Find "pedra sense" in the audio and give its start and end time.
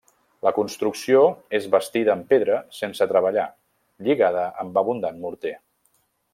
2.33-3.09